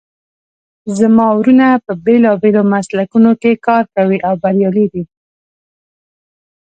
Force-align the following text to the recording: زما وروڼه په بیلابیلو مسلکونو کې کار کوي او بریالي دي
زما 0.99 1.27
وروڼه 1.37 1.67
په 1.85 1.91
بیلابیلو 2.05 2.61
مسلکونو 2.73 3.31
کې 3.41 3.51
کار 3.67 3.83
کوي 3.95 4.17
او 4.27 4.33
بریالي 4.43 4.85
دي 4.93 5.03